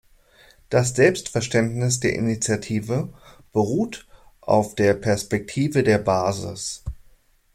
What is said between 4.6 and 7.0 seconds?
der „Perspektive der Basis“.